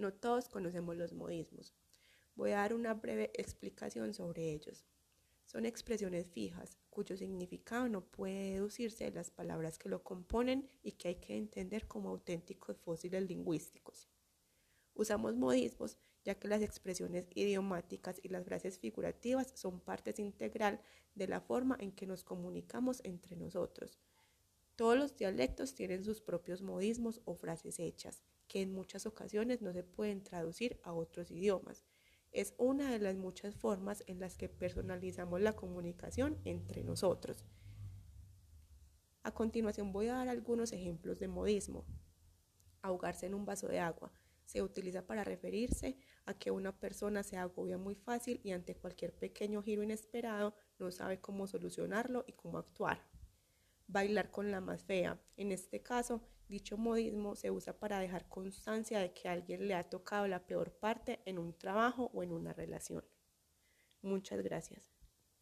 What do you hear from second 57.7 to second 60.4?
para dejar constancia de que alguien le ha tocado